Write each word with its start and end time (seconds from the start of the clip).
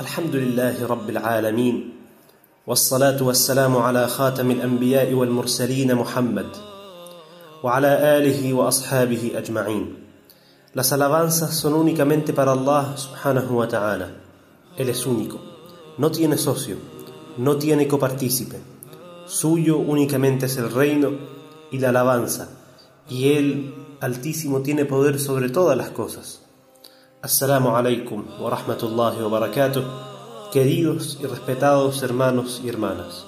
الحمد 0.00 0.32
لله 0.32 0.86
رب 0.86 1.10
العالمين 1.10 1.90
والصلاة 2.66 3.22
والسلام 3.22 3.76
على 3.76 4.08
خاتم 4.08 4.50
الأنبياء 4.50 5.12
والمرسلين 5.12 5.94
محمد 5.94 6.46
وعلى 7.62 8.16
آله 8.16 8.52
وأصحابه 8.52 9.32
أجمعين 9.36 9.96
Las 10.72 10.92
alabanzas 10.92 11.54
son 11.54 11.74
únicamente 11.74 12.32
para 12.32 12.52
Allah 12.52 12.96
subhanahu 12.96 13.58
wa 13.58 13.68
ta'ala. 13.68 14.08
Él 14.78 14.88
es 14.88 15.04
único, 15.04 15.38
no 15.98 16.10
tiene 16.10 16.38
socio, 16.38 16.76
no 17.36 17.58
tiene 17.58 17.86
copartícipe. 17.86 18.56
Suyo 19.26 19.76
únicamente 19.76 20.46
es 20.46 20.56
el 20.56 20.72
reino 20.72 21.10
y 21.70 21.78
la 21.78 21.90
alabanza, 21.90 22.48
y 23.06 23.32
Él 23.32 23.74
Altísimo 24.00 24.62
tiene 24.62 24.86
poder 24.86 25.20
sobre 25.20 25.50
todas 25.50 25.76
las 25.76 25.90
cosas. 25.90 26.40
Assalamu 27.20 27.76
alaikum 27.76 28.24
wa 28.40 28.48
rahmatullahi 28.48 29.20
wa 29.20 29.28
barakatuh, 29.28 29.82
queridos 30.50 31.18
y 31.20 31.26
respetados 31.26 32.02
hermanos 32.02 32.62
y 32.64 32.70
hermanas. 32.70 33.26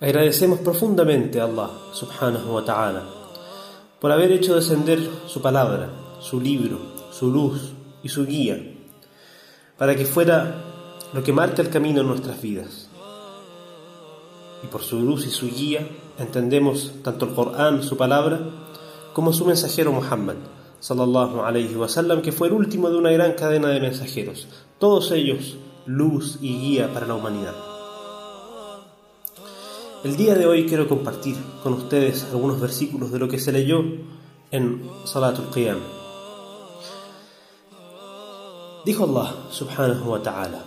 Agradecemos 0.00 0.58
profundamente 0.58 1.40
a 1.40 1.44
Allah 1.44 1.70
subhanahu 1.92 2.54
wa 2.54 2.64
ta'ala 2.64 3.04
por 4.00 4.10
haber 4.10 4.32
hecho 4.32 4.56
descender 4.56 4.98
su 5.28 5.40
palabra, 5.40 5.90
su 6.18 6.40
libro, 6.40 6.80
su 7.12 7.30
luz 7.30 7.74
y 8.02 8.08
su 8.08 8.26
guía, 8.26 8.58
para 9.78 9.94
que 9.94 10.06
fuera 10.06 10.56
lo 11.12 11.22
que 11.22 11.32
marca 11.32 11.62
el 11.62 11.70
camino 11.70 12.00
en 12.00 12.08
nuestras 12.08 12.42
vidas. 12.42 12.88
Y 14.64 14.66
por 14.66 14.82
su 14.82 14.98
luz 14.98 15.24
y 15.24 15.30
su 15.30 15.48
guía 15.48 15.88
entendemos 16.18 16.90
tanto 17.04 17.26
el 17.26 17.34
Corán, 17.34 17.84
su 17.84 17.96
palabra, 17.96 18.40
como 19.12 19.32
su 19.32 19.44
mensajero 19.44 19.92
Muhammad, 19.92 20.36
sallallahu 20.80 21.42
alayhi 21.42 21.76
wasallam, 21.76 22.22
que 22.22 22.32
fue 22.32 22.48
el 22.48 22.54
último 22.54 22.90
de 22.90 22.96
una 22.96 23.10
gran 23.10 23.32
cadena 23.34 23.68
de 23.68 23.80
mensajeros, 23.80 24.48
todos 24.78 25.12
ellos 25.12 25.56
luz 25.86 26.38
y 26.40 26.58
guía 26.58 26.92
para 26.92 27.06
la 27.06 27.14
humanidad. 27.14 27.54
El 30.04 30.16
día 30.16 30.34
de 30.34 30.46
hoy 30.46 30.66
quiero 30.66 30.88
compartir 30.88 31.36
con 31.62 31.74
ustedes 31.74 32.24
algunos 32.32 32.60
versículos 32.60 33.12
de 33.12 33.20
lo 33.20 33.28
que 33.28 33.38
se 33.38 33.52
leyó 33.52 33.84
en 34.50 34.90
Salatul 35.04 35.46
Qiyam. 35.54 35.78
Dijo 38.84 39.04
Allah 39.04 39.34
subhanahu 39.50 40.10
wa 40.10 40.20
ta'ala, 40.20 40.64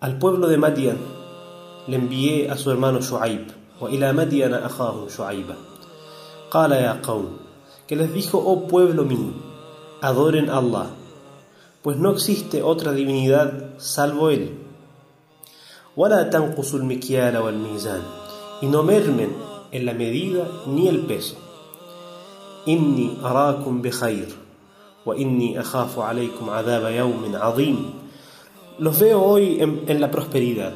al 0.00 0.18
pueblo 0.18 0.48
de 0.48 0.58
Madian 0.58 0.98
le 1.86 1.96
envié 1.96 2.50
a 2.50 2.56
su 2.56 2.72
hermano 2.72 3.00
Shu'aib, 3.00 3.46
wa 3.80 3.90
ila 3.90 4.12
Madian 4.12 4.52
akhahum 4.54 5.08
Shu'aiba 5.08 5.75
que 7.86 7.96
les 7.96 8.12
dijo, 8.12 8.38
oh 8.38 8.66
pueblo 8.66 9.04
mío, 9.04 9.32
adoren 10.00 10.50
a 10.50 10.58
Allah, 10.58 10.90
pues 11.82 11.96
no 11.98 12.10
existe 12.10 12.62
otra 12.62 12.92
divinidad 12.92 13.78
salvo 13.78 14.30
Él. 14.30 14.58
Y 18.60 18.66
no 18.66 18.82
mermen 18.82 19.36
en 19.70 19.86
la 19.86 19.92
medida 19.92 20.48
ni 20.66 20.88
el 20.88 21.00
peso. 21.00 21.36
Inni 22.66 23.18
arakum 23.22 23.82
wa 25.04 25.16
inni 25.16 25.56
akhafu 25.56 26.02
alaykum 26.02 26.48
azim. 26.50 27.92
Los 28.78 28.98
veo 28.98 29.22
hoy 29.22 29.60
en, 29.60 29.84
en 29.86 30.00
la 30.00 30.10
prosperidad, 30.10 30.74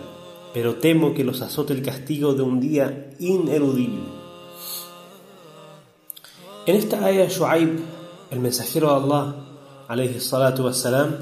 pero 0.55 0.77
temo 0.77 1.13
que 1.13 1.25
los 1.25 1.43
azote 1.43 1.73
el 1.73 1.83
castigo 1.83 2.35
de 2.35 2.43
un 2.43 2.61
día 2.61 3.11
ineludible. 3.19 4.20
En 6.71 6.77
esta 6.77 7.05
ayah 7.05 7.27
Shu'aib, 7.27 7.81
el 8.31 8.39
mensajero 8.39 8.91
de 8.91 9.05
Allah, 9.05 9.35
alayhi 9.89 10.21
salatu 10.21 10.67
wassalam, 10.67 11.17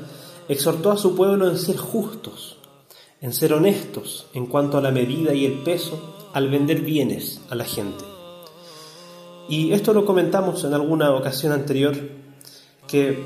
exhortó 0.46 0.90
a 0.90 0.98
su 0.98 1.16
pueblo 1.16 1.48
en 1.48 1.56
ser 1.56 1.78
justos, 1.78 2.58
en 3.22 3.32
ser 3.32 3.54
honestos 3.54 4.26
en 4.34 4.44
cuanto 4.44 4.76
a 4.76 4.82
la 4.82 4.90
medida 4.90 5.32
y 5.32 5.46
el 5.46 5.60
peso 5.60 6.28
al 6.34 6.50
vender 6.50 6.82
bienes 6.82 7.40
a 7.48 7.54
la 7.54 7.64
gente. 7.64 8.04
Y 9.48 9.72
esto 9.72 9.94
lo 9.94 10.04
comentamos 10.04 10.64
en 10.64 10.74
alguna 10.74 11.14
ocasión 11.14 11.52
anterior, 11.52 11.96
que 12.86 13.18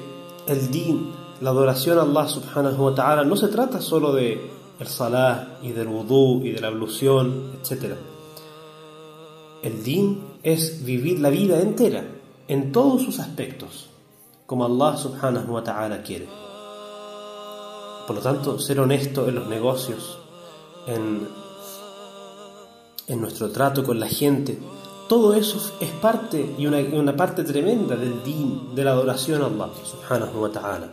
el 0.47 0.71
din, 0.71 1.11
la 1.41 1.50
adoración 1.50 1.99
a 1.99 2.03
Allah 2.03 2.28
subhanahu 2.28 2.84
wa 2.84 2.94
ta'ala, 2.94 3.25
no 3.25 3.34
se 3.34 3.49
trata 3.49 3.81
solo 3.81 4.12
de 4.12 4.41
el 4.78 4.87
salah 4.87 5.59
y 5.61 5.72
del 5.72 5.88
wudu 5.88 6.44
y 6.44 6.53
de 6.53 6.61
la 6.61 6.69
ablución, 6.69 7.50
etc. 7.61 7.97
El 9.65 9.82
din 9.82 10.31
es 10.42 10.84
vivir 10.84 11.20
la 11.20 11.30
vida 11.30 11.60
entera, 11.60 12.04
en 12.48 12.72
todos 12.72 13.03
sus 13.03 13.19
aspectos, 13.20 13.88
como 14.47 14.64
Allah 14.64 14.97
subhanahu 14.97 15.53
wa 15.53 15.64
ta'ala 15.64 16.03
quiere. 16.03 16.28
Por 18.06 18.16
lo 18.16 18.22
tanto, 18.22 18.58
ser 18.58 18.81
honesto 18.81 19.28
en 19.28 19.36
los 19.36 19.48
negocios, 19.48 20.19
en, 20.86 21.28
en 23.06 23.20
nuestro 23.20 23.50
trato 23.50 23.84
con 23.84 24.00
la 24.00 24.08
gente, 24.08 24.58
todo 25.08 25.34
eso 25.34 25.58
es 25.81 25.91
parte 25.91 26.54
y 26.58 26.66
una, 26.66 26.78
una 26.78 27.16
parte 27.16 27.44
tremenda 27.44 27.97
del 27.97 28.22
din, 28.25 28.75
de 28.75 28.84
la 28.84 28.92
adoración 28.92 29.42
a 29.42 29.47
Allah 29.47 29.70
subhanahu 29.84 30.41
wa 30.41 30.50
ta'ala. 30.50 30.88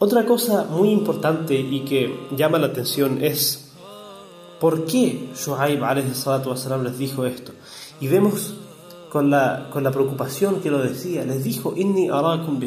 Otra 0.00 0.24
cosa 0.24 0.64
muy 0.64 0.90
importante 0.90 1.58
y 1.58 1.80
que 1.80 2.28
llama 2.36 2.58
la 2.58 2.68
atención 2.68 3.18
es 3.20 3.72
por 4.60 4.84
qué 4.84 5.30
Shu'aib 5.34 5.82
les 6.84 6.98
dijo 6.98 7.26
esto. 7.26 7.52
Y 8.00 8.08
vemos 8.08 8.54
con 9.10 9.30
la, 9.30 9.68
con 9.70 9.82
la 9.82 9.90
preocupación 9.90 10.60
que 10.60 10.70
lo 10.70 10.78
decía, 10.78 11.24
les 11.24 11.42
dijo, 11.42 11.74
Inni 11.76 12.08
arakum 12.08 12.60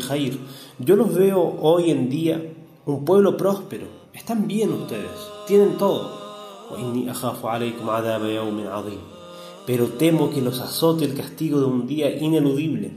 yo 0.79 0.95
los 0.95 1.13
veo 1.13 1.57
hoy 1.61 1.91
en 1.91 2.09
día 2.09 2.53
un 2.85 3.05
pueblo 3.05 3.37
próspero, 3.37 3.85
están 4.13 4.47
bien 4.47 4.71
ustedes, 4.71 5.11
tienen 5.47 5.77
todo. 5.77 6.19
Pero 9.65 9.87
temo 9.87 10.29
que 10.31 10.41
los 10.41 10.59
azote 10.59 11.05
el 11.05 11.13
castigo 11.13 11.59
de 11.59 11.65
un 11.65 11.85
día 11.85 12.09
ineludible. 12.17 12.91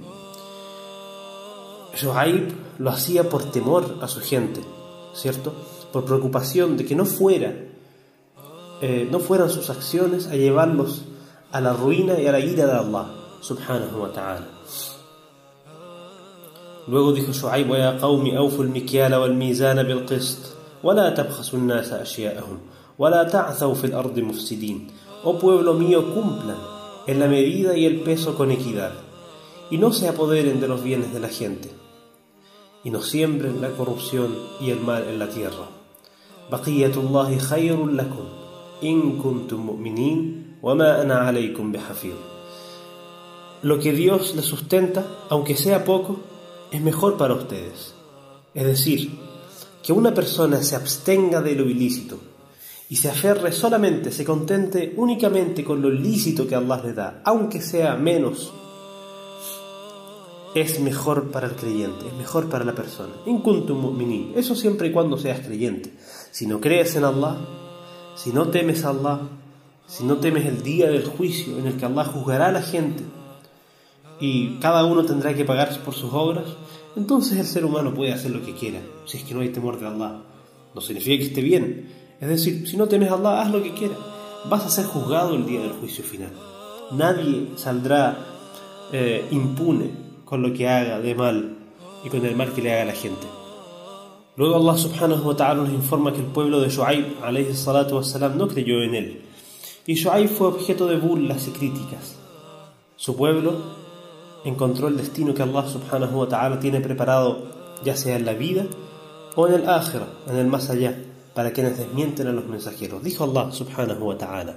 Shoaib 1.95 2.53
lo 2.79 2.91
hacía 2.91 3.29
por 3.29 3.45
temor 3.51 3.99
a 4.01 4.09
su 4.09 4.21
gente, 4.21 4.61
¿cierto? 5.13 5.53
Por 5.93 6.05
preocupación 6.05 6.77
de 6.77 6.85
que 6.85 6.97
no 6.97 7.05
fuera, 7.05 7.55
eh, 8.81 9.09
no 9.11 9.21
fueran 9.21 9.51
sus 9.51 9.71
acciones 9.71 10.27
a 10.27 10.37
llevarlos 10.37 11.03
a 11.55 11.61
la 11.61 11.73
ruina 11.73 12.19
y 12.19 12.27
a 12.27 12.33
la 12.33 12.41
ira 12.41 12.67
de 12.67 12.73
Allah 12.73 13.07
subhanahu 13.41 14.03
wa 14.03 14.11
ta'ala. 14.11 14.49
Luego 16.89 17.13
dijo 17.13 17.33
Shu'aib, 17.33 17.71
ya 17.79 17.97
qawmi 17.97 18.35
awfu 18.35 18.63
al-mikyala 18.63 19.21
wal-mizana 19.21 19.87
bil-qist, 19.87 20.51
ولا 20.85 21.11
تبخسوا 21.11 21.59
الناس 21.59 21.93
أشياءهم 21.93 22.59
ولا 22.99 23.23
تعثوا 23.23 23.75
في 23.75 23.85
الأرض 23.87 24.19
مفسدين 24.19 24.89
Oh 25.25 25.39
pueblo 25.39 25.73
mío, 25.73 26.13
cumplan 26.13 26.59
en 27.07 27.21
la 27.21 27.27
medida 27.27 27.75
y 27.75 27.87
el 27.87 28.01
peso 28.01 28.35
con 28.35 28.51
equidad, 28.51 28.93
y 29.71 29.79
no 29.79 29.93
se 29.93 30.09
apoderen 30.09 30.61
de 30.61 30.69
los 30.69 30.83
bienes 30.83 31.15
de 31.15 31.21
la 31.21 31.29
gente, 31.29 31.71
y 32.83 32.91
no 32.91 33.01
siembren 33.01 33.63
la 33.63 33.71
corrupción 33.71 34.37
y 34.61 34.71
el 34.71 34.81
mal 34.81 35.05
en 35.05 35.19
la 35.19 35.29
tierra. 35.29 35.69
بقية 36.53 36.93
الله 36.97 37.39
خير 37.39 37.87
لكم 37.87 38.44
in 38.83 39.19
kuntum 39.19 39.67
mu'minin 39.67 40.59
wa 40.61 40.75
ma 40.75 41.01
ana 41.01 41.29
alaykum 41.29 41.73
bihafiz. 41.73 42.15
Lo 43.63 43.79
que 43.79 43.93
Dios 43.93 44.35
les 44.37 44.45
sustenta, 44.45 45.07
aunque 45.31 45.57
sea 45.57 45.85
poco, 45.85 46.21
es 46.71 46.83
mejor 46.83 47.17
para 47.17 47.35
ustedes. 47.35 47.95
Es 48.53 48.65
decir, 48.65 49.11
que 49.83 49.93
una 49.93 50.13
persona 50.13 50.63
se 50.63 50.77
abstenga 50.77 51.41
de 51.41 51.55
lo 51.55 51.65
ilícito 51.65 52.19
y 52.89 52.97
se 52.97 53.11
aferre 53.11 53.53
solamente, 53.53 54.11
se 54.11 54.25
contente 54.25 54.95
únicamente 54.97 55.65
con 55.65 55.81
lo 55.81 55.91
lícito 55.91 56.47
que 56.47 56.55
Allah 56.55 56.81
le 56.85 56.93
da, 56.93 57.23
aunque 57.25 57.61
sea 57.61 57.97
menos, 57.97 58.53
es 60.55 60.79
mejor 60.81 61.31
para 61.31 61.49
el 61.49 61.55
creyente, 61.55 62.07
es 62.07 62.15
mejor 62.15 62.49
para 62.49 62.65
la 62.65 62.75
persona. 62.75 63.13
Incuntum 63.27 63.79
mu'minin, 63.79 64.33
eso 64.37 64.55
siempre 64.55 64.89
y 64.89 64.93
cuando 64.93 65.19
seas 65.19 65.41
creyente. 65.41 65.93
Si 66.31 66.47
no 66.47 66.61
crees 66.61 66.95
en 66.97 67.05
Allah, 67.05 67.37
si 68.15 68.33
no 68.33 68.49
temes 68.49 68.85
a 68.85 68.91
Allah, 68.91 69.21
si 69.87 70.05
no 70.05 70.17
temes 70.17 70.47
el 70.47 70.63
día 70.63 70.89
del 70.89 71.05
juicio 71.05 71.59
en 71.59 71.67
el 71.67 71.77
que 71.77 71.85
Allah 71.85 72.05
juzgará 72.05 72.49
a 72.49 72.53
la 72.53 72.63
gente, 72.63 73.05
y 74.21 74.57
cada 74.61 74.85
uno 74.85 75.05
tendrá 75.05 75.35
que 75.35 75.45
pagar 75.45 75.77
por 75.85 75.95
sus 75.95 76.13
obras, 76.13 76.45
entonces 76.97 77.39
el 77.39 77.47
ser 77.47 77.65
humano 77.65 77.93
puede 77.93 78.13
hacer 78.13 78.31
lo 78.31 78.45
que 78.45 78.55
quiera, 78.55 78.81
si 79.05 79.19
es 79.19 79.25
que 79.25 79.35
no 79.35 79.41
hay 79.41 79.51
temor 79.51 79.79
de 79.81 79.87
Allah. 79.87 80.23
No 80.75 80.81
significa 80.81 81.19
que 81.19 81.29
esté 81.29 81.41
bien. 81.41 81.89
Es 82.21 82.29
decir, 82.29 82.69
si 82.69 82.77
no 82.77 82.87
temes 82.87 83.11
a 83.11 83.15
Allah, 83.15 83.43
haz 83.43 83.51
lo 83.51 83.63
que 83.63 83.75
quieras. 83.75 83.99
Vas 84.49 84.65
a 84.65 84.71
ser 84.71 84.87
juzgado 84.87 85.35
el 85.35 85.47
día 85.47 85.61
del 85.61 85.73
juicio 85.73 86.05
final. 86.05 86.31
Nadie 86.93 87.49
saldrá 87.57 88.19
eh, 88.93 89.27
impune 89.31 89.91
con 90.25 90.43
lo 90.43 90.53
que 90.53 90.69
haga 90.69 91.01
de 91.01 91.15
mal 91.15 91.57
y 92.05 92.09
con 92.09 92.25
el 92.25 92.37
mal 92.37 92.53
que 92.53 92.63
le 92.63 92.73
haga 92.73 92.83
a 92.83 92.87
la 92.87 92.93
gente. 92.93 93.27
Luego 94.37 94.57
Allah 94.57 94.77
subhanahu 94.77 95.25
wa 95.25 95.37
ta'ala 95.37 95.63
nos 95.63 95.73
informa 95.73 96.13
que 96.13 96.19
el 96.19 96.27
pueblo 96.27 96.61
de 96.61 96.69
Shu'aib 96.69 97.23
alayhi 97.23 97.55
salatu 97.55 98.01
no 98.35 98.49
creyó 98.49 98.83
en 98.83 98.95
él. 98.95 99.25
Y 99.87 99.95
Shu'aib 99.95 100.29
fue 100.29 100.49
objeto 100.49 100.87
de 100.87 100.97
burlas 100.97 101.47
y 101.47 101.53
críticas. 101.53 102.17
Su 102.97 103.17
pueblo 103.17 103.53
encontró 104.45 104.89
el 104.89 104.97
destino 104.97 105.35
que 105.35 105.43
Allah 105.43 105.69
subhanahu 105.69 106.21
wa 106.21 106.29
ta'ala 106.29 106.59
tiene 106.59 106.81
preparado, 106.81 107.39
ya 107.85 107.97
sea 107.97 108.17
en 108.17 108.25
la 108.25 108.35
vida 108.35 108.67
o 109.37 109.47
en 109.47 109.55
el 109.55 109.69
ákhira, 109.69 110.09
en 110.29 110.37
el 110.37 110.47
más 110.47 110.69
allá, 110.69 110.99
para 111.33 111.53
quienes 111.53 111.79
desmienten 111.79 112.27
a 112.27 112.33
los 112.33 112.47
mensajeros. 112.47 113.03
Dijo 113.03 113.25
Allah 113.25 113.53
subhanahu 113.53 114.05
wa 114.05 114.19
ta'ala, 114.19 114.57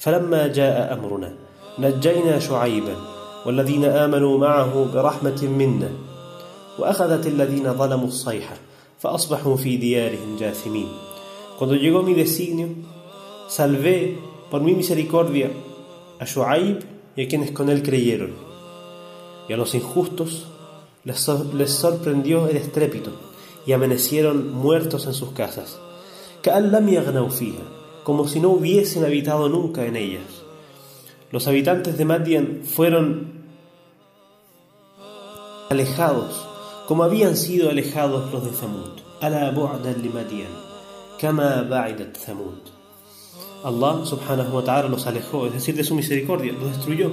فلما 0.00 0.46
جاء 0.46 0.94
أمرنا 0.94 1.34
نجينا 1.78 2.38
شعيبا 2.38 2.96
والذين 3.46 3.84
آمنوا 3.84 4.38
معه 4.38 4.86
برحمة 4.94 5.42
منا 5.42 5.90
وأخذت 6.78 7.26
الذين 7.26 7.72
ظلموا 7.72 8.08
الصيحة 8.08 8.69
Cuando 11.58 11.74
llegó 11.74 12.02
mi 12.02 12.12
designio, 12.12 12.68
salvé 13.48 14.18
por 14.50 14.60
mi 14.60 14.74
misericordia 14.74 15.50
a 16.18 16.26
Shu'aib 16.26 16.84
y 17.16 17.24
a 17.24 17.28
quienes 17.28 17.50
con 17.52 17.70
él 17.70 17.82
creyeron. 17.82 18.34
Y 19.48 19.54
a 19.54 19.56
los 19.56 19.74
injustos 19.74 20.48
les 21.04 21.70
sorprendió 21.70 22.46
el 22.48 22.58
estrépito 22.58 23.12
y 23.64 23.72
amanecieron 23.72 24.52
muertos 24.52 25.06
en 25.06 25.14
sus 25.14 25.30
casas, 25.30 25.78
como 28.04 28.28
si 28.28 28.38
no 28.38 28.50
hubiesen 28.50 29.06
habitado 29.06 29.48
nunca 29.48 29.86
en 29.86 29.96
ellas. 29.96 30.42
Los 31.30 31.48
habitantes 31.48 31.96
de 31.96 32.04
Madian 32.04 32.60
fueron 32.64 33.44
alejados 35.70 36.49
como 36.90 37.04
habían 37.04 37.36
sido 37.36 37.70
alejados 37.70 38.32
los 38.32 38.44
de 38.44 38.50
Zamud. 38.50 38.98
Allah 43.62 44.04
subhanahu 44.04 44.56
wa 44.56 44.64
ta'ala 44.64 44.88
los 44.88 45.06
alejó, 45.06 45.46
es 45.46 45.52
decir, 45.52 45.76
de 45.76 45.84
su 45.84 45.94
misericordia, 45.94 46.52
los 46.52 46.72
destruyó 46.72 47.12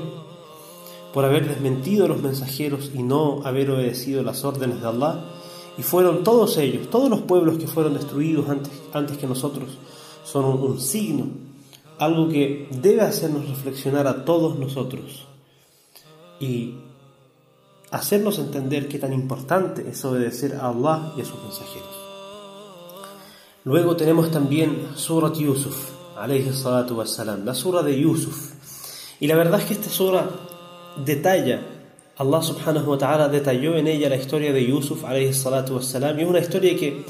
por 1.13 1.25
haber 1.25 1.47
desmentido 1.47 2.05
a 2.05 2.07
los 2.07 2.23
mensajeros 2.23 2.89
y 2.95 3.03
no 3.03 3.41
haber 3.45 3.69
obedecido 3.69 4.23
las 4.23 4.43
órdenes 4.43 4.81
de 4.81 4.87
Allah. 4.87 5.23
Y 5.77 5.83
fueron 5.83 6.23
todos 6.23 6.57
ellos, 6.57 6.89
todos 6.89 7.11
los 7.11 7.21
pueblos 7.21 7.59
que 7.59 7.67
fueron 7.67 7.93
destruidos 7.93 8.49
antes, 8.49 8.73
antes 8.93 9.19
que 9.19 9.27
nosotros, 9.27 9.77
son 10.23 10.45
un, 10.45 10.59
un 10.59 10.81
signo, 10.81 11.27
algo 11.99 12.29
que 12.29 12.67
debe 12.71 13.01
hacernos 13.01 13.47
reflexionar 13.47 14.07
a 14.07 14.25
todos 14.25 14.57
nosotros 14.57 15.27
y 16.39 16.73
hacernos 17.91 18.39
entender 18.39 18.87
qué 18.87 18.99
tan 18.99 19.13
importante 19.13 19.85
es 19.89 20.03
obedecer 20.03 20.55
a 20.55 20.67
Allah 20.67 21.13
y 21.17 21.21
a 21.21 21.25
sus 21.25 21.41
mensajeros. 21.41 22.07
Luego 23.63 23.95
tenemos 23.95 24.31
también 24.31 24.87
Surat 24.95 25.35
Yusuf, 25.35 25.91
wassalam, 26.15 27.45
la 27.45 27.53
sura 27.53 27.83
de 27.83 27.99
Yusuf. 27.99 28.53
Y 29.19 29.27
la 29.27 29.35
verdad 29.35 29.59
es 29.59 29.65
que 29.65 29.73
esta 29.73 29.89
sura 29.89 30.29
detalla, 31.03 31.61
Allah 32.17 32.41
subhanahu 32.41 32.91
wa 32.91 32.97
ta'ala 32.97 33.27
detalló 33.27 33.75
en 33.75 33.87
ella 33.87 34.09
la 34.09 34.15
historia 34.15 34.53
de 34.53 34.65
Yusuf, 34.65 35.03
wassalam, 35.03 36.17
y 36.17 36.23
es 36.23 36.27
una 36.27 36.39
historia 36.39 36.77
que 36.77 37.05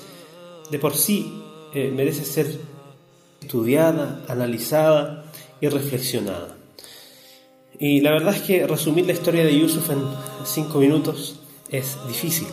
de 0.70 0.80
por 0.80 0.96
sí 0.96 1.42
eh, 1.74 1.92
merece 1.96 2.26
ser 2.26 2.60
estudiada, 3.42 4.24
analizada 4.28 5.26
y 5.62 5.70
reflexionada. 5.70 6.57
Y 7.80 8.02
la 8.02 8.12
verdad 8.12 8.36
es 8.36 8.42
que 8.42 8.66
resumir 8.66 9.06
la 9.06 9.14
historia 9.14 9.44
de 9.44 9.58
Yusuf 9.60 9.90
en 9.90 10.00
cinco 10.46 10.80
minutos 10.80 11.40
es 11.70 11.98
difícil 12.08 12.48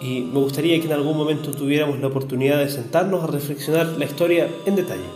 y 0.00 0.20
me 0.20 0.40
gustaría 0.40 0.78
que 0.80 0.86
en 0.86 0.92
algún 0.92 1.16
momento 1.16 1.50
tuviéramos 1.50 1.98
la 2.00 2.06
oportunidad 2.06 2.58
de 2.58 2.68
sentarnos 2.68 3.24
a 3.24 3.26
reflexionar 3.26 3.86
la 3.98 4.04
historia 4.04 4.48
en 4.64 4.76
detalle. 4.76 5.08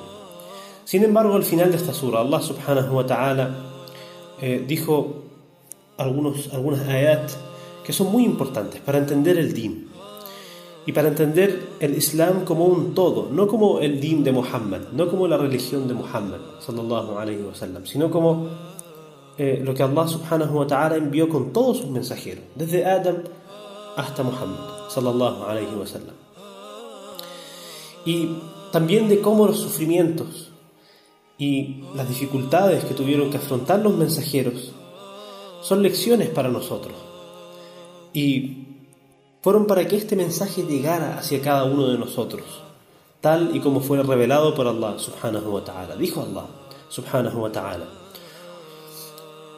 Sin 0.85 1.05
embargo, 1.05 1.35
al 1.35 1.45
final 1.45 1.71
de 1.71 1.77
esta 1.77 1.95
sura, 1.95 2.21
Allah 2.21 2.41
subhanahu 2.43 2.97
wa 2.97 3.07
ta'ala 3.07 3.51
eh, 4.41 4.65
dijo 4.67 5.23
algunos, 5.97 6.53
algunas 6.53 6.81
ayat 6.89 7.31
que 7.85 7.93
son 7.93 8.11
muy 8.11 8.25
importantes 8.25 8.81
para 8.81 8.99
entender 8.99 9.39
el 9.39 9.53
din 9.53 9.89
y 10.85 10.93
para 10.93 11.09
entender 11.09 11.63
el 11.79 11.97
Islam 11.97 12.45
como 12.45 12.65
un 12.67 12.95
todo, 12.95 13.29
no 13.31 13.47
como 13.47 13.79
el 13.79 14.01
din 14.01 14.25
de 14.25 14.33
Muhammad, 14.33 14.81
no 14.93 15.09
como 15.09 15.29
la 15.29 15.39
religión 15.39 15.87
de 15.87 15.95
Muhammad, 15.95 16.41
sallallahu 16.59 17.19
alayhi 17.19 17.43
wa 17.43 17.55
sallam, 17.55 17.87
sino 17.87 18.11
como 18.11 18.49
eh, 19.39 19.61
lo 19.63 19.75
que 19.75 19.83
Allah 19.83 20.07
subhanahu 20.09 20.59
wa 20.59 20.67
ta'ala 20.67 20.97
envió 20.97 21.29
con 21.29 21.53
todos 21.53 21.79
sus 21.79 21.91
mensajeros, 21.91 22.45
desde 22.55 22.85
Adam 22.85 23.23
hasta 23.97 24.23
Muhammad, 24.23 24.89
sallallahu 24.89 25.45
alayhi 25.45 25.75
wa 25.75 25.87
sallam. 25.87 26.15
Y 28.05 28.37
también 28.73 29.09
de 29.09 29.21
cómo 29.21 29.47
los 29.47 29.59
sufrimientos 29.59 30.51
y 31.39 31.85
las 31.95 32.09
dificultades 32.09 32.85
que 32.85 32.95
tuvieron 32.95 33.31
que 33.31 33.39
afrontar 33.39 33.81
los 33.81 33.95
mensajeros 33.95 34.73
son 35.63 35.83
lecciones 35.83 36.29
para 36.29 36.49
nosotros. 36.49 36.95
Y 38.13 38.67
fueron 39.41 39.67
para 39.67 39.87
que 39.87 39.97
este 39.97 40.15
mensaje 40.15 40.63
llegara 40.63 41.19
hacia 41.19 41.41
cada 41.41 41.65
uno 41.65 41.89
de 41.89 41.99
nosotros, 41.99 42.45
tal 43.21 43.57
y 43.57 43.61
como 43.61 43.81
fue 43.81 44.03
revelado 44.03 44.55
por 44.55 44.67
Allah 44.67 44.99
subhanahu 44.99 45.55
wa 45.55 45.65
ta'ala. 45.65 45.97
Dijo 45.97 46.23
Allah 46.23 46.47
subhanahu 46.89 47.41
wa 47.41 47.51
ta'ala. 47.51 48.02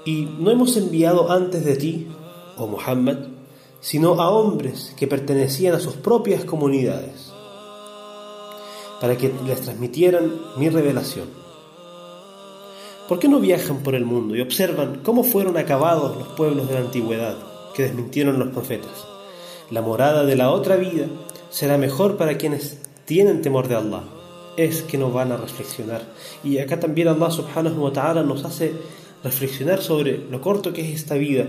Y 0.04 0.28
no 0.38 0.50
hemos 0.50 0.76
enviado 0.76 1.30
antes 1.30 1.64
de 1.64 1.76
ti, 1.76 2.08
oh 2.56 2.66
Muhammad, 2.66 3.18
sino 3.80 4.20
a 4.20 4.30
hombres 4.30 4.94
que 4.96 5.06
pertenecían 5.06 5.74
a 5.74 5.80
sus 5.80 5.94
propias 5.94 6.44
comunidades, 6.44 7.32
para 9.00 9.16
que 9.16 9.32
les 9.46 9.60
transmitieran 9.60 10.32
mi 10.56 10.68
revelación. 10.68 11.28
¿Por 13.08 13.18
qué 13.18 13.28
no 13.28 13.40
viajan 13.40 13.82
por 13.82 13.94
el 13.94 14.06
mundo 14.06 14.34
y 14.34 14.40
observan 14.40 15.00
cómo 15.04 15.24
fueron 15.24 15.58
acabados 15.58 16.16
los 16.16 16.28
pueblos 16.28 16.68
de 16.68 16.74
la 16.74 16.80
antigüedad 16.80 17.36
que 17.74 17.82
desmintieron 17.82 18.38
los 18.38 18.48
profetas? 18.48 19.06
La 19.70 19.82
morada 19.82 20.24
de 20.24 20.36
la 20.36 20.50
otra 20.50 20.76
vida 20.76 21.06
será 21.50 21.76
mejor 21.76 22.16
para 22.16 22.38
quienes 22.38 22.78
tienen 23.04 23.42
temor 23.42 23.68
de 23.68 23.76
Allah. 23.76 24.04
Es 24.56 24.82
que 24.82 24.96
no 24.96 25.10
van 25.10 25.32
a 25.32 25.36
reflexionar. 25.36 26.02
Y 26.42 26.58
acá 26.58 26.80
también 26.80 27.08
Allah 27.08 27.30
subhanahu 27.30 27.82
wa 27.82 27.92
ta'ala 27.92 28.22
nos 28.22 28.44
hace 28.44 28.72
reflexionar 29.24 29.82
sobre 29.82 30.18
lo 30.30 30.40
corto 30.40 30.72
que 30.72 30.82
es 30.82 30.94
esta 30.94 31.14
vida 31.14 31.46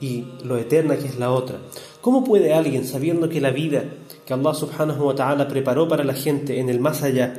y 0.00 0.24
lo 0.44 0.56
eterna 0.56 0.96
que 0.96 1.06
es 1.06 1.18
la 1.18 1.32
otra. 1.32 1.58
¿Cómo 2.00 2.24
puede 2.24 2.54
alguien, 2.54 2.86
sabiendo 2.86 3.28
que 3.28 3.40
la 3.40 3.50
vida 3.50 3.84
que 4.24 4.32
Allah 4.32 4.54
subhanahu 4.54 5.06
wa 5.06 5.14
ta'ala 5.14 5.48
preparó 5.48 5.88
para 5.88 6.04
la 6.04 6.14
gente 6.14 6.60
en 6.60 6.68
el 6.68 6.80
más 6.80 7.02
allá 7.02 7.34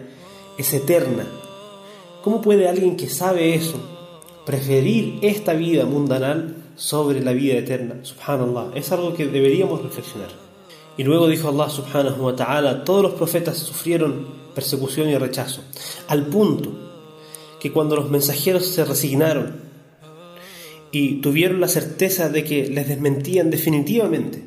es 0.57 0.74
eterna, 0.74 1.25
cómo 2.24 2.42
puede 2.42 2.68
alguien 2.68 2.98
que 2.98 3.10
sabe 3.10 3.56
eso 3.56 3.80
preferir 4.45 5.19
esta 5.22 5.54
vida 5.54 5.86
mundanal 5.86 6.56
sobre 6.75 7.22
la 7.22 7.31
vida 7.31 7.56
eterna? 7.56 8.04
Subhanallah, 8.04 8.71
es 8.76 8.92
algo 8.92 9.14
que 9.14 9.28
deberíamos 9.28 9.81
reflexionar. 9.81 10.30
Y 10.97 11.04
luego 11.04 11.28
dijo 11.28 11.50
Allah 11.50 11.69
subhanahu 11.69 12.26
wa 12.26 12.35
ta'ala, 12.35 12.83
todos 12.83 13.04
los 13.04 13.14
profetas 13.14 13.57
sufrieron 13.57 14.26
persecución 14.56 15.09
y 15.09 15.18
rechazo, 15.18 15.62
al 16.07 16.26
punto 16.26 16.71
que 17.59 17.71
cuando 17.71 17.95
los 17.95 18.09
mensajeros 18.09 18.66
se 18.66 18.83
resignaron 18.83 19.67
y 20.97 21.21
tuvieron 21.21 21.61
la 21.61 21.68
certeza 21.68 22.30
de 22.30 22.44
que 22.44 22.68
les 22.69 22.87
desmentían 22.87 23.51
definitivamente, 23.51 24.42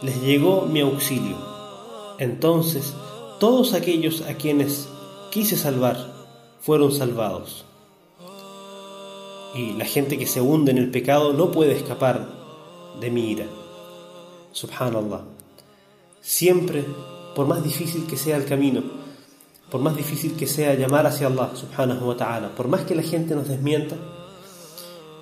les 0.00 0.22
llegó 0.22 0.62
mi 0.62 0.80
auxilio. 0.80 1.36
Entonces 2.18 2.94
todos 3.38 3.74
aquellos 3.74 4.22
a 4.22 4.34
quienes 4.34 4.88
quise 5.30 5.58
salvar 5.58 6.14
fueron 6.60 6.92
salvados. 6.92 7.66
Y 9.54 9.72
la 9.72 9.84
gente 9.84 10.16
que 10.16 10.26
se 10.26 10.40
hunde 10.40 10.70
en 10.70 10.78
el 10.78 10.90
pecado 10.90 11.34
no 11.34 11.50
puede 11.50 11.72
escapar 11.72 12.26
de 12.98 13.10
mi 13.10 13.30
ira. 13.30 13.46
Subhanallah. 14.52 15.24
Siempre, 16.22 16.86
por 17.34 17.46
más 17.46 17.62
difícil 17.62 18.06
que 18.06 18.16
sea 18.16 18.38
el 18.38 18.46
camino, 18.46 18.82
por 19.70 19.82
más 19.82 19.94
difícil 19.94 20.32
que 20.36 20.46
sea 20.46 20.72
llamar 20.72 21.06
hacia 21.06 21.26
Allah, 21.26 21.50
subhanahu 21.54 22.08
wa 22.08 22.16
ta'ala, 22.16 22.54
por 22.54 22.66
más 22.66 22.82
que 22.82 22.94
la 22.94 23.02
gente 23.02 23.34
nos 23.34 23.48
desmienta, 23.48 23.96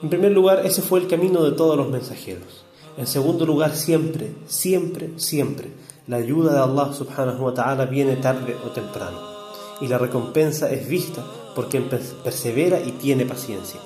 en 0.00 0.10
primer 0.10 0.30
lugar, 0.30 0.64
ese 0.64 0.80
fue 0.80 1.00
el 1.00 1.08
camino 1.08 1.42
de 1.42 1.52
todos 1.52 1.76
los 1.76 1.88
mensajeros. 1.88 2.64
En 2.96 3.08
segundo 3.08 3.44
lugar, 3.44 3.74
siempre, 3.74 4.32
siempre, 4.46 5.10
siempre, 5.16 5.72
la 6.06 6.18
ayuda 6.18 6.52
de 6.52 6.60
Allah 6.60 6.92
subhanahu 6.92 7.44
wa 7.44 7.54
ta'ala 7.54 7.86
viene 7.86 8.16
tarde 8.16 8.56
o 8.64 8.70
temprano. 8.70 9.18
Y 9.80 9.88
la 9.88 9.98
recompensa 9.98 10.70
es 10.70 10.88
vista 10.88 11.24
por 11.54 11.68
quien 11.68 11.88
persevera 11.88 12.80
y 12.80 12.92
tiene 12.92 13.26
paciencia. 13.26 13.80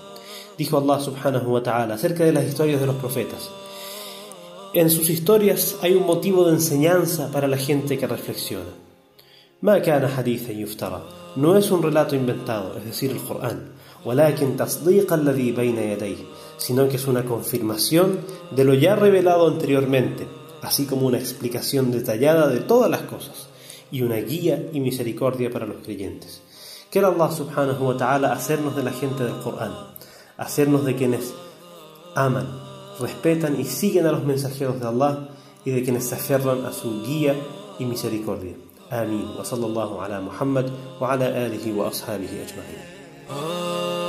Dijo 0.59 0.76
Allah 0.76 1.00
subhanahu 1.00 1.50
wa 1.50 1.62
ta'ala 1.62 1.95
acerca 1.95 2.25
de 2.25 2.33
las 2.33 2.45
historias 2.45 2.81
de 2.81 2.87
los 2.87 2.97
profetas. 2.97 3.50
En 4.75 4.90
sus 4.90 5.09
historias 5.09 5.76
hay 5.81 5.95
un 5.95 6.04
motivo 6.04 6.45
de 6.45 6.52
enseñanza 6.52 7.31
para 7.31 7.49
la 7.49 7.57
gente 7.57 7.99
que 7.99 8.07
reflexiona. 8.07 8.71
No 11.37 11.57
es 11.57 11.71
un 11.71 11.83
relato 11.83 12.14
inventado, 12.14 12.76
es 12.76 12.85
decir, 12.85 13.11
el 13.11 13.19
Corán 13.19 13.82
sino 16.56 16.88
que 16.88 16.97
es 16.97 17.06
una 17.06 17.25
confirmación 17.25 18.21
de 18.50 18.64
lo 18.64 18.75
ya 18.75 18.97
revelado 18.97 19.49
anteriormente, 19.49 20.26
así 20.62 20.87
como 20.87 21.06
una 21.06 21.18
explicación 21.18 21.90
detallada 21.90 22.49
de 22.49 22.61
todas 22.61 22.90
las 22.90 23.02
cosas 23.02 23.49
y 23.90 24.02
una 24.02 24.16
guía 24.16 24.71
y 24.73 24.80
misericordia 24.80 25.50
para 25.50 25.66
los 25.66 25.82
creyentes. 25.82 26.42
Quiero 26.90 27.09
Allah 27.09 27.30
subhanahu 27.30 27.85
wa 27.85 27.97
ta'ala 27.97 28.32
hacernos 28.32 28.76
de 28.76 28.82
la 28.82 28.92
gente 28.92 29.25
del 29.25 29.38
Corán, 29.40 29.73
hacernos 30.37 30.85
de 30.85 30.94
quienes 30.97 31.32
aman 32.14 32.73
respetan 33.00 33.61
y 33.61 33.64
siguen 33.64 34.06
a 34.06 34.12
los 34.12 34.25
mensajeros 34.25 34.80
de 34.80 34.87
Allah 34.87 35.28
y 35.64 35.71
de 35.71 35.82
quienes 35.82 36.04
se 36.04 36.14
aferran 36.14 36.64
a 36.64 36.73
su 36.73 37.02
guía 37.02 37.35
y 37.78 37.85
misericordia. 37.85 38.54
Amén. 38.90 39.26
Wa 39.37 39.44
sallallahu 39.44 40.00
ala 40.00 40.21
Muhammad 40.21 40.66
wa 41.00 41.12
ala 41.12 41.26
alihi 41.26 41.73
wa 41.73 41.90
Oh. 43.29 44.01